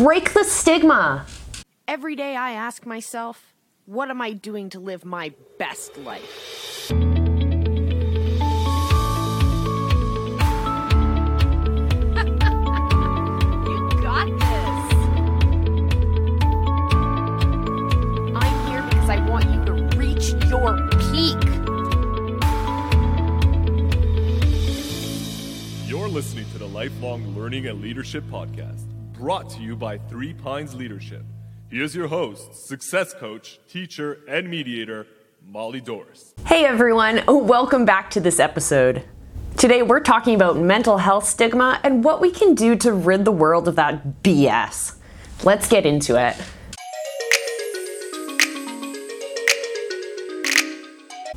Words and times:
Break 0.00 0.32
the 0.32 0.44
stigma. 0.44 1.26
Every 1.86 2.16
day 2.16 2.34
I 2.34 2.52
ask 2.52 2.86
myself, 2.86 3.52
what 3.84 4.08
am 4.08 4.22
I 4.22 4.32
doing 4.32 4.70
to 4.70 4.80
live 4.80 5.04
my 5.04 5.34
best 5.58 5.98
life? 5.98 6.90
You 13.70 13.88
got 14.00 14.26
this. 14.40 14.86
I'm 18.34 18.56
here 18.70 18.82
because 18.88 19.10
I 19.10 19.18
want 19.28 19.44
you 19.50 19.64
to 19.66 19.74
reach 19.98 20.32
your 20.48 20.88
peak. 21.12 21.44
You're 25.86 26.08
listening 26.08 26.46
to 26.52 26.58
the 26.58 26.68
Lifelong 26.72 27.36
Learning 27.36 27.66
and 27.66 27.82
Leadership 27.82 28.24
Podcast, 28.30 28.84
brought 29.20 29.50
to 29.50 29.60
you 29.60 29.76
by 29.76 29.98
Three 29.98 30.32
Pines 30.32 30.74
Leadership. 30.74 31.22
Here's 31.68 31.94
your 31.94 32.08
host, 32.08 32.66
success 32.66 33.12
coach, 33.12 33.60
teacher, 33.68 34.20
and 34.26 34.48
mediator, 34.48 35.06
Molly 35.46 35.82
Doris. 35.82 36.32
Hey 36.46 36.64
everyone, 36.64 37.22
welcome 37.28 37.84
back 37.84 38.08
to 38.12 38.20
this 38.20 38.40
episode. 38.40 39.04
Today 39.58 39.82
we're 39.82 40.00
talking 40.00 40.34
about 40.34 40.56
mental 40.56 40.96
health 40.96 41.26
stigma 41.26 41.78
and 41.84 42.02
what 42.02 42.22
we 42.22 42.30
can 42.30 42.54
do 42.54 42.74
to 42.76 42.94
rid 42.94 43.26
the 43.26 43.30
world 43.30 43.68
of 43.68 43.76
that 43.76 44.22
BS. 44.22 44.96
Let's 45.44 45.68
get 45.68 45.84
into 45.84 46.16
it. 46.16 46.34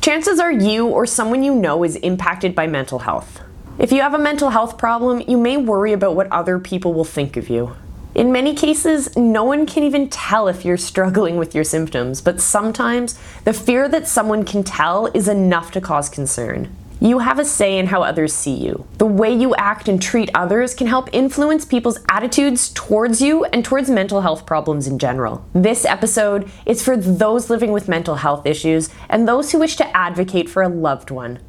Chances 0.00 0.40
are 0.40 0.52
you 0.52 0.86
or 0.86 1.04
someone 1.04 1.42
you 1.42 1.54
know 1.54 1.84
is 1.84 1.96
impacted 1.96 2.54
by 2.54 2.66
mental 2.66 3.00
health. 3.00 3.35
If 3.78 3.92
you 3.92 4.00
have 4.00 4.14
a 4.14 4.18
mental 4.18 4.48
health 4.48 4.78
problem, 4.78 5.22
you 5.28 5.36
may 5.36 5.58
worry 5.58 5.92
about 5.92 6.16
what 6.16 6.32
other 6.32 6.58
people 6.58 6.94
will 6.94 7.04
think 7.04 7.36
of 7.36 7.50
you. 7.50 7.76
In 8.14 8.32
many 8.32 8.54
cases, 8.54 9.14
no 9.18 9.44
one 9.44 9.66
can 9.66 9.82
even 9.82 10.08
tell 10.08 10.48
if 10.48 10.64
you're 10.64 10.78
struggling 10.78 11.36
with 11.36 11.54
your 11.54 11.62
symptoms, 11.62 12.22
but 12.22 12.40
sometimes 12.40 13.18
the 13.44 13.52
fear 13.52 13.86
that 13.90 14.08
someone 14.08 14.44
can 14.46 14.64
tell 14.64 15.08
is 15.08 15.28
enough 15.28 15.72
to 15.72 15.82
cause 15.82 16.08
concern. 16.08 16.74
You 17.00 17.18
have 17.18 17.38
a 17.38 17.44
say 17.44 17.78
in 17.78 17.88
how 17.88 18.02
others 18.02 18.32
see 18.32 18.54
you. 18.54 18.86
The 18.96 19.04
way 19.04 19.30
you 19.34 19.54
act 19.56 19.90
and 19.90 20.00
treat 20.00 20.30
others 20.32 20.72
can 20.72 20.86
help 20.86 21.10
influence 21.12 21.66
people's 21.66 21.98
attitudes 22.08 22.70
towards 22.70 23.20
you 23.20 23.44
and 23.44 23.62
towards 23.62 23.90
mental 23.90 24.22
health 24.22 24.46
problems 24.46 24.86
in 24.86 24.98
general. 24.98 25.44
This 25.52 25.84
episode 25.84 26.50
is 26.64 26.82
for 26.82 26.96
those 26.96 27.50
living 27.50 27.72
with 27.72 27.88
mental 27.88 28.14
health 28.14 28.46
issues 28.46 28.88
and 29.10 29.28
those 29.28 29.52
who 29.52 29.58
wish 29.58 29.76
to 29.76 29.94
advocate 29.94 30.48
for 30.48 30.62
a 30.62 30.68
loved 30.68 31.10
one. 31.10 31.40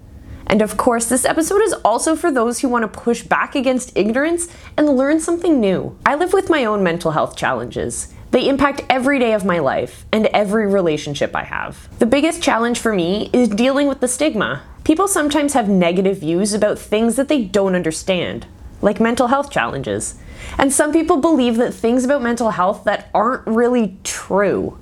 And 0.48 0.62
of 0.62 0.78
course, 0.78 1.08
this 1.08 1.26
episode 1.26 1.62
is 1.62 1.74
also 1.86 2.16
for 2.16 2.32
those 2.32 2.60
who 2.60 2.70
want 2.70 2.84
to 2.84 3.00
push 3.00 3.22
back 3.22 3.54
against 3.54 3.96
ignorance 3.96 4.48
and 4.78 4.90
learn 4.90 5.20
something 5.20 5.60
new. 5.60 5.98
I 6.06 6.16
live 6.16 6.34
with 6.34 6.50
my 6.50 6.66
own 6.66 6.84
mental 6.84 7.12
health 7.12 7.36
challenges. 7.36 8.14
They 8.32 8.48
impact 8.48 8.84
every 8.90 9.20
day 9.20 9.34
of 9.34 9.46
my 9.46 9.60
life 9.60 10.06
and 10.12 10.26
every 10.28 10.68
relationship 10.68 11.36
I 11.36 11.44
have. 11.44 11.88
The 12.00 12.06
biggest 12.06 12.42
challenge 12.42 12.80
for 12.80 12.94
me 12.94 13.30
is 13.34 13.50
dealing 13.50 13.88
with 13.88 14.00
the 14.00 14.08
stigma. 14.08 14.64
People 14.86 15.08
sometimes 15.08 15.54
have 15.54 15.68
negative 15.68 16.20
views 16.20 16.54
about 16.54 16.80
things 16.80 17.18
that 17.18 17.28
they 17.28 17.44
don't 17.44 17.76
understand, 17.76 18.48
like 18.82 19.02
mental 19.02 19.28
health 19.28 19.52
challenges. 19.52 20.16
And 20.58 20.72
some 20.72 20.94
people 20.94 21.18
believe 21.18 21.58
that 21.58 21.74
things 21.74 22.06
about 22.06 22.22
mental 22.22 22.52
health 22.52 22.86
that 22.86 23.10
aren't 23.14 23.46
really 23.48 23.98
true. 24.04 24.78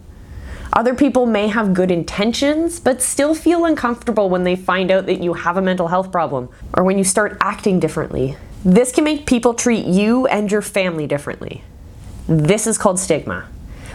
Other 0.76 0.94
people 0.94 1.26
may 1.26 1.48
have 1.48 1.74
good 1.74 1.90
intentions, 1.90 2.82
but 2.82 3.02
still 3.02 3.34
feel 3.34 3.64
uncomfortable 3.64 4.30
when 4.30 4.44
they 4.44 4.58
find 4.58 4.92
out 4.92 5.06
that 5.06 5.24
you 5.24 5.34
have 5.34 5.56
a 5.56 5.62
mental 5.62 5.88
health 5.88 6.12
problem 6.12 6.50
or 6.74 6.84
when 6.84 6.98
you 6.98 7.06
start 7.06 7.38
acting 7.40 7.80
differently. 7.80 8.36
This 8.66 8.92
can 8.92 9.06
make 9.06 9.26
people 9.26 9.54
treat 9.54 9.86
you 9.86 10.28
and 10.28 10.52
your 10.52 10.62
family 10.62 11.08
differently. 11.08 11.64
This 12.28 12.68
is 12.68 12.78
called 12.78 13.00
stigma. 13.00 13.48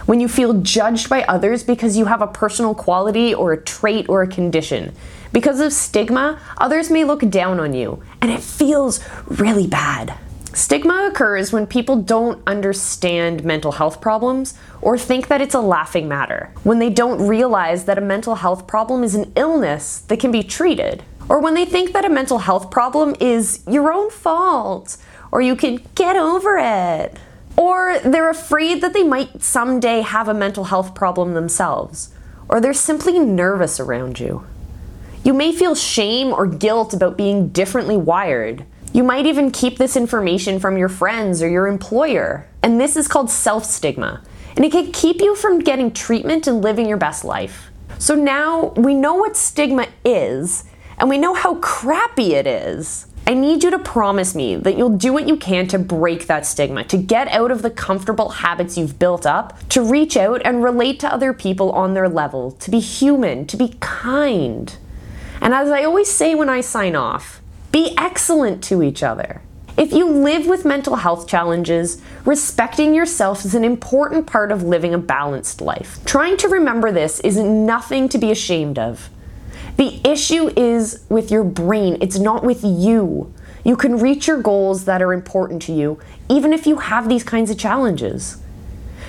When 0.07 0.19
you 0.19 0.27
feel 0.27 0.59
judged 0.61 1.07
by 1.07 1.23
others 1.25 1.63
because 1.63 1.97
you 1.97 2.05
have 2.05 2.23
a 2.23 2.27
personal 2.27 2.73
quality 2.73 3.31
or 3.31 3.53
a 3.53 3.61
trait 3.61 4.09
or 4.09 4.23
a 4.23 4.27
condition. 4.27 4.95
Because 5.31 5.59
of 5.59 5.73
stigma, 5.73 6.39
others 6.57 6.89
may 6.89 7.03
look 7.03 7.29
down 7.29 7.59
on 7.59 7.75
you, 7.75 8.01
and 8.21 8.31
it 8.31 8.41
feels 8.41 8.99
really 9.27 9.67
bad. 9.67 10.17
Stigma 10.53 11.07
occurs 11.09 11.53
when 11.53 11.65
people 11.65 11.95
don't 11.95 12.41
understand 12.45 13.45
mental 13.45 13.71
health 13.71 14.01
problems 14.01 14.53
or 14.81 14.97
think 14.97 15.27
that 15.29 15.41
it's 15.41 15.55
a 15.55 15.61
laughing 15.61 16.09
matter, 16.09 16.53
when 16.63 16.79
they 16.79 16.89
don't 16.89 17.25
realize 17.25 17.85
that 17.85 17.97
a 17.97 18.01
mental 18.01 18.35
health 18.35 18.67
problem 18.67 19.03
is 19.03 19.15
an 19.15 19.31
illness 19.37 19.99
that 20.01 20.19
can 20.19 20.31
be 20.31 20.43
treated, 20.43 21.03
or 21.29 21.39
when 21.39 21.53
they 21.53 21.63
think 21.63 21.93
that 21.93 22.03
a 22.03 22.09
mental 22.09 22.39
health 22.39 22.69
problem 22.69 23.15
is 23.21 23.63
your 23.65 23.93
own 23.93 24.09
fault 24.09 24.97
or 25.31 25.41
you 25.41 25.55
can 25.55 25.79
get 25.95 26.15
over 26.15 26.57
it. 26.57 27.17
Or 27.57 27.99
they're 27.99 28.29
afraid 28.29 28.81
that 28.81 28.93
they 28.93 29.03
might 29.03 29.41
someday 29.41 30.01
have 30.01 30.27
a 30.27 30.33
mental 30.33 30.65
health 30.65 30.93
problem 30.93 31.33
themselves, 31.33 32.13
or 32.49 32.59
they're 32.59 32.73
simply 32.73 33.19
nervous 33.19 33.79
around 33.79 34.19
you. 34.19 34.45
You 35.23 35.33
may 35.33 35.53
feel 35.53 35.75
shame 35.75 36.33
or 36.33 36.47
guilt 36.47 36.93
about 36.93 37.17
being 37.17 37.49
differently 37.49 37.95
wired. 37.95 38.65
You 38.93 39.03
might 39.03 39.25
even 39.25 39.51
keep 39.51 39.77
this 39.77 39.95
information 39.95 40.59
from 40.59 40.77
your 40.77 40.89
friends 40.89 41.41
or 41.41 41.49
your 41.49 41.67
employer. 41.67 42.47
And 42.61 42.79
this 42.79 42.97
is 42.97 43.07
called 43.07 43.29
self 43.29 43.63
stigma. 43.63 44.21
And 44.55 44.65
it 44.65 44.71
can 44.71 44.91
keep 44.91 45.21
you 45.21 45.35
from 45.35 45.59
getting 45.59 45.91
treatment 45.91 46.45
and 46.45 46.61
living 46.61 46.87
your 46.87 46.97
best 46.97 47.23
life. 47.23 47.71
So 47.99 48.15
now 48.15 48.73
we 48.75 48.93
know 48.93 49.13
what 49.15 49.37
stigma 49.37 49.87
is, 50.03 50.65
and 50.97 51.09
we 51.09 51.17
know 51.17 51.33
how 51.33 51.55
crappy 51.55 52.33
it 52.33 52.45
is. 52.45 53.07
I 53.25 53.33
need 53.33 53.63
you 53.63 53.69
to 53.71 53.79
promise 53.79 54.35
me 54.35 54.55
that 54.55 54.77
you'll 54.77 54.97
do 54.97 55.13
what 55.13 55.27
you 55.27 55.37
can 55.37 55.67
to 55.67 55.79
break 55.79 56.27
that 56.27 56.45
stigma, 56.45 56.83
to 56.85 56.97
get 56.97 57.27
out 57.29 57.51
of 57.51 57.61
the 57.61 57.69
comfortable 57.69 58.29
habits 58.29 58.77
you've 58.77 58.99
built 58.99 59.25
up, 59.25 59.57
to 59.69 59.83
reach 59.83 60.17
out 60.17 60.41
and 60.43 60.63
relate 60.63 60.99
to 61.01 61.13
other 61.13 61.31
people 61.31 61.71
on 61.71 61.93
their 61.93 62.09
level, 62.09 62.51
to 62.53 62.71
be 62.71 62.79
human, 62.79 63.45
to 63.45 63.55
be 63.55 63.75
kind. 63.79 64.75
And 65.39 65.53
as 65.53 65.69
I 65.69 65.83
always 65.83 66.09
say 66.09 66.35
when 66.35 66.49
I 66.49 66.61
sign 66.61 66.95
off, 66.95 67.40
be 67.71 67.93
excellent 67.97 68.63
to 68.65 68.83
each 68.83 69.01
other. 69.01 69.41
If 69.77 69.93
you 69.93 70.09
live 70.09 70.47
with 70.47 70.65
mental 70.65 70.97
health 70.97 71.27
challenges, 71.27 72.01
respecting 72.25 72.93
yourself 72.93 73.45
is 73.45 73.55
an 73.55 73.63
important 73.63 74.27
part 74.27 74.51
of 74.51 74.63
living 74.63 74.93
a 74.93 74.97
balanced 74.97 75.61
life. 75.61 76.03
Trying 76.05 76.35
to 76.37 76.49
remember 76.49 76.91
this 76.91 77.21
is 77.21 77.37
nothing 77.37 78.09
to 78.09 78.17
be 78.17 78.31
ashamed 78.31 78.77
of. 78.77 79.09
The 79.77 80.01
issue 80.03 80.51
is 80.57 81.05
with 81.07 81.31
your 81.31 81.45
brain, 81.45 81.97
it's 82.01 82.19
not 82.19 82.43
with 82.43 82.63
you. 82.63 83.33
You 83.63 83.77
can 83.77 83.99
reach 83.99 84.27
your 84.27 84.41
goals 84.41 84.85
that 84.85 85.01
are 85.01 85.13
important 85.13 85.61
to 85.63 85.71
you, 85.71 85.99
even 86.29 86.51
if 86.51 86.67
you 86.67 86.77
have 86.77 87.07
these 87.07 87.23
kinds 87.23 87.49
of 87.49 87.57
challenges. 87.57 88.37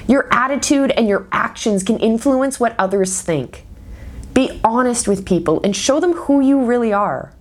Your 0.06 0.28
attitude 0.32 0.92
and 0.92 1.08
your 1.08 1.26
actions 1.32 1.82
can 1.82 1.98
influence 1.98 2.60
what 2.60 2.76
others 2.78 3.20
think. 3.20 3.66
Be 4.34 4.60
honest 4.62 5.08
with 5.08 5.26
people 5.26 5.60
and 5.64 5.74
show 5.74 6.00
them 6.00 6.12
who 6.12 6.40
you 6.40 6.64
really 6.64 6.92
are. 6.92 7.32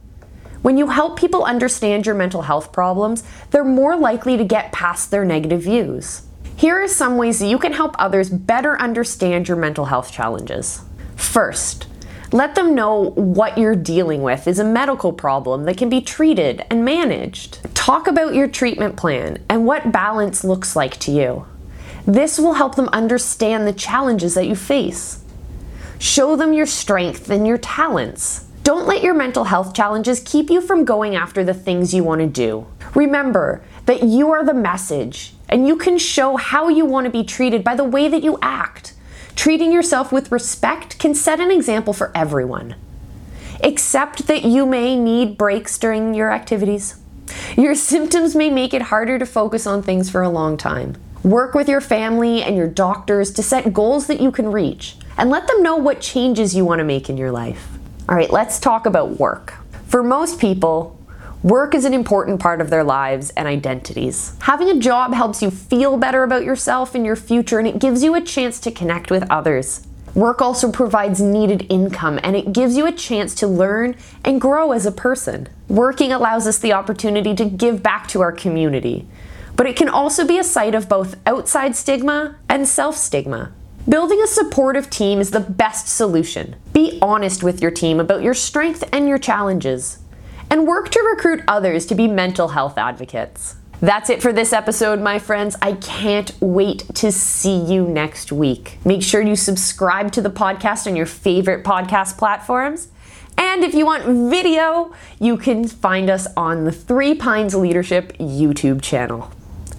When 0.62 0.78
you 0.78 0.88
help 0.88 1.18
people 1.18 1.44
understand 1.44 2.06
your 2.06 2.14
mental 2.14 2.44
health 2.44 2.72
problems, 2.72 3.24
they're 3.50 3.64
more 3.64 3.96
likely 3.96 4.38
to 4.38 4.44
get 4.44 4.72
past 4.72 5.10
their 5.10 5.26
negative 5.26 5.64
views. 5.64 6.22
Here 6.56 6.84
are 6.84 6.88
some 6.88 7.18
ways 7.18 7.40
that 7.40 7.48
you 7.48 7.58
can 7.58 7.74
help 7.74 7.96
others 7.98 8.30
better 8.30 8.80
understand 8.80 9.48
your 9.48 9.58
mental 9.58 9.86
health 9.86 10.12
challenges. 10.12 10.82
First, 11.16 11.88
let 12.32 12.54
them 12.54 12.76
know 12.76 13.10
what 13.12 13.58
you're 13.58 13.76
dealing 13.76 14.22
with 14.22 14.48
is 14.48 14.60
a 14.60 14.64
medical 14.64 15.12
problem 15.12 15.66
that 15.66 15.78
can 15.78 15.90
be 15.90 16.00
treated 16.00 16.64
and 16.70 16.86
managed. 16.86 17.58
Talk 17.74 18.06
about 18.08 18.36
your 18.36 18.48
treatment 18.48 18.96
plan 18.96 19.44
and 19.50 19.66
what 19.66 19.92
balance 19.92 20.44
looks 20.44 20.76
like 20.76 20.98
to 20.98 21.12
you. 21.12 21.46
This 22.06 22.38
will 22.38 22.54
help 22.54 22.76
them 22.76 22.88
understand 22.90 23.66
the 23.66 23.74
challenges 23.74 24.36
that 24.36 24.48
you 24.48 24.56
face. 24.56 25.24
Show 25.98 26.36
them 26.36 26.54
your 26.54 26.68
strength 26.68 27.32
and 27.32 27.48
your 27.48 27.58
talents. 27.58 28.46
Don't 28.64 28.86
let 28.86 29.02
your 29.02 29.16
mental 29.16 29.46
health 29.46 29.74
challenges 29.74 30.22
keep 30.24 30.52
you 30.52 30.62
from 30.62 30.86
going 30.86 31.16
after 31.16 31.44
the 31.44 31.54
things 31.54 31.96
you 31.96 32.04
want 32.04 32.22
to 32.22 32.28
do. 32.28 32.68
Remember 32.94 33.64
that 33.88 34.04
you 34.04 34.30
are 34.30 34.46
the 34.46 34.54
message, 34.54 35.34
and 35.50 35.68
you 35.68 35.76
can 35.76 35.98
show 35.98 36.38
how 36.38 36.70
you 36.70 36.86
want 36.86 37.06
to 37.06 37.12
be 37.12 37.24
treated 37.24 37.63
by 37.63 37.74
the 37.74 37.84
way 37.84 38.08
that 38.08 38.24
you 38.24 38.38
act. 38.40 38.94
Treating 39.36 39.72
yourself 39.72 40.12
with 40.12 40.31
respect 40.31 41.00
can 41.00 41.16
set 41.16 41.40
an 41.40 41.50
example 41.50 41.92
for 41.92 42.12
everyone. 42.13 42.75
Accept 43.63 44.28
that 44.28 44.46
you 44.46 44.68
may 44.68 44.96
need 44.96 45.40
breaks 45.40 45.80
during 45.80 46.14
your 46.14 46.31
activities. 46.31 47.00
Your 47.57 47.74
symptoms 47.74 48.36
may 48.36 48.52
make 48.52 48.75
it 48.75 48.84
harder 48.84 49.18
to 49.18 49.25
focus 49.25 49.66
on 49.66 49.81
things 49.81 50.12
for 50.12 50.22
a 50.22 50.30
long 50.30 50.56
time. 50.56 50.98
Work 51.24 51.56
with 51.56 51.68
your 51.68 51.81
family 51.81 52.44
and 52.44 52.56
your 52.56 52.68
doctors 52.68 53.31
to 53.34 53.42
set 53.42 53.74
goals 53.74 54.06
that 54.06 54.22
you 54.22 54.31
can 54.31 54.52
reach 54.52 54.98
and 55.18 55.31
let 55.31 55.48
them 55.48 55.64
know 55.64 55.78
what 55.78 56.00
changes 56.00 56.56
you 56.56 56.64
want 56.64 56.78
to 56.78 56.86
make 56.86 57.10
in 57.10 57.18
your 57.18 57.31
life. 57.31 57.70
All 58.12 58.18
right, 58.18 58.30
let's 58.30 58.60
talk 58.60 58.86
about 58.86 59.22
work. 59.22 59.54
For 59.88 60.04
most 60.04 60.38
people, 60.38 61.00
work 61.44 61.74
is 61.74 61.86
an 61.86 61.94
important 61.94 62.42
part 62.42 62.60
of 62.60 62.69
their 62.69 62.84
lives 62.84 63.30
and 63.38 63.48
identities. 63.48 64.36
Having 64.42 64.69
a 64.69 64.80
job 64.80 65.13
helps 65.13 65.42
you 65.42 65.50
feel 65.50 65.96
better 65.96 66.24
about 66.24 66.44
yourself 66.44 66.94
and 66.94 67.06
your 67.06 67.16
future, 67.16 67.58
and 67.58 67.69
it 67.69 67.80
gives 67.80 68.04
you 68.04 68.13
a 68.13 68.19
chance 68.19 68.60
to 68.60 68.69
connect 68.69 69.12
with 69.12 69.24
others. 69.31 69.88
Work 70.13 70.42
also 70.42 70.69
provides 70.69 71.22
needed 71.22 71.66
income 71.69 72.19
and 72.22 72.36
it 72.36 72.52
gives 72.52 72.75
you 72.75 72.86
a 72.86 72.92
chance 72.92 73.34
to 73.36 73.48
learn 73.48 73.96
and 74.25 74.42
grow 74.42 74.74
as 74.74 74.86
a 74.86 74.92
person. 74.92 75.48
Working 75.69 76.12
allows 76.12 76.48
us 76.48 76.60
the 76.60 76.74
opportunity 76.74 77.34
to 77.36 77.46
give 77.46 77.81
back 77.81 78.10
to 78.10 78.19
our 78.19 78.34
community. 78.34 79.07
but 79.56 79.68
it 79.68 79.78
can 79.78 79.88
also 79.88 80.28
be 80.28 80.38
a 80.38 80.44
site 80.44 80.75
of 80.75 80.90
both 80.90 81.16
outside 81.25 81.78
stigma 81.78 82.36
and 82.50 82.68
self 82.68 82.98
stigma. 82.98 83.54
Building 83.92 84.22
a 84.22 84.28
supportive 84.28 84.90
team 84.90 85.20
is 85.20 85.32
the 85.32 85.42
best 85.42 85.86
solution. 85.90 86.56
Be 86.72 86.98
honest 87.02 87.44
with 87.44 87.62
your 87.62 87.72
team 87.72 88.00
about 88.00 88.22
your 88.22 88.34
strengths 88.34 88.86
and 88.94 89.06
your 89.06 89.18
challenges, 89.18 89.98
and 90.50 90.66
work 90.66 90.88
to 90.92 91.02
recruit 91.02 91.44
others 91.46 91.86
to 91.88 91.96
be 91.96 92.08
mental 92.08 92.48
health 92.48 92.78
advocates. 92.78 93.58
That's 93.82 94.10
it 94.10 94.22
for 94.22 94.32
this 94.32 94.54
episode, 94.54 95.02
my 95.02 95.20
friends. 95.20 95.58
I 95.62 95.74
can't 95.74 96.32
wait 96.40 96.86
to 96.96 97.12
see 97.12 97.58
you 97.58 97.86
next 97.86 98.32
week. 98.32 98.78
Make 98.86 99.04
sure 99.04 99.22
you 99.22 99.36
subscribe 99.36 100.14
to 100.14 100.22
the 100.22 100.30
podcast 100.30 100.88
on 100.88 100.96
your 100.96 101.06
favorite 101.06 101.66
podcast 101.66 102.18
platforms. 102.18 102.88
And 103.38 103.62
if 103.62 103.74
you 103.74 103.86
want 103.86 104.06
video, 104.32 104.94
you 105.20 105.36
can 105.36 105.68
find 105.68 106.10
us 106.10 106.28
on 106.38 106.64
the 106.64 106.72
Three 106.72 107.14
Pines 107.14 107.56
Leadership 107.56 108.18
YouTube 108.20 108.82
channel. 108.82 109.30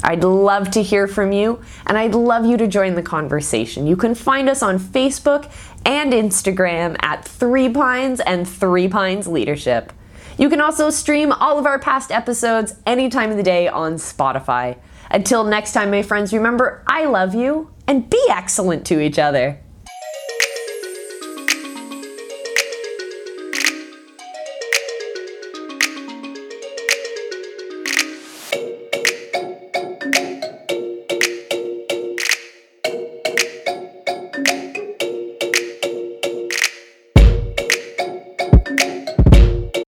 I'd 0.05 0.25
love 0.25 0.71
to 0.73 0.83
hear 0.83 1.07
from 1.07 1.33
you, 1.33 1.61
and 1.87 1.97
I'd 1.97 2.15
love 2.15 2.45
you 2.45 2.57
to 2.57 2.67
join 2.67 2.95
the 2.95 3.03
conversation. 3.03 3.87
You 3.87 3.97
can 3.97 4.15
find 4.15 4.49
us 4.49 4.63
on 4.63 4.79
Facebook 4.79 5.51
and 5.85 6.13
Instagram 6.13 6.97
at 7.01 7.25
Three 7.25 7.69
Pines 7.69 8.21
and 8.21 8.49
Three 8.49 8.89
Pines 8.89 9.27
Leadership. 9.27 9.93
You 10.39 10.49
can 10.49 10.61
also 10.61 10.91
stream 10.91 11.31
all 11.33 11.59
of 11.59 11.67
our 11.67 11.79
past 11.79 12.11
episodes 12.11 12.75
any 12.87 13.09
time 13.09 13.31
of 13.31 13.37
the 13.37 13.43
day 13.43 13.69
on 13.69 13.95
Spotify. 13.95 14.79
Until 15.11 15.45
next 15.45 15.73
time, 15.73 15.91
my 15.91 16.03
friends, 16.03 16.33
remember 16.33 16.83
I 16.87 17.05
love 17.05 17.35
you 17.35 17.71
and 17.87 18.09
be 18.09 18.23
excellent 18.31 18.87
to 18.87 19.01
each 19.01 19.19
other. 19.19 19.61